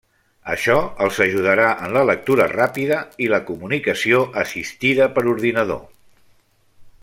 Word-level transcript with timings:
Això 0.51 0.77
els 1.07 1.19
ajudarà 1.25 1.67
en 1.87 1.93
la 1.97 2.01
lectura 2.11 2.47
ràpida 2.53 2.99
i 3.27 3.29
la 3.35 3.41
comunicació 3.51 4.23
assistida 4.45 5.11
per 5.19 5.27
ordinador. 5.37 5.85